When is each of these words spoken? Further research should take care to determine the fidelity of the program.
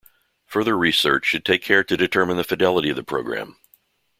Further 0.47 0.75
research 0.75 1.25
should 1.27 1.45
take 1.45 1.61
care 1.61 1.83
to 1.83 1.95
determine 1.95 2.35
the 2.35 2.43
fidelity 2.43 2.89
of 2.89 2.95
the 2.95 3.03
program. 3.03 3.57